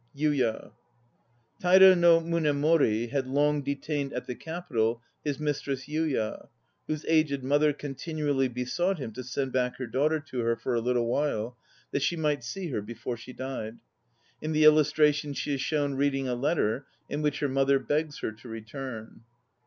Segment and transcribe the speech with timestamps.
[0.15, 0.71] YUYA
[1.61, 6.47] TAJRA NO MUNEMORI had long detained at the Capital his mistress Yuya,
[6.87, 10.81] whose aged mother continually besought him to send back her daughter to her for a
[10.81, 11.55] little while,
[11.91, 13.77] that she might see her before she died.
[14.41, 18.31] In the illustration she is shown reading a letter in which her mother begs her
[18.31, 19.21] to return.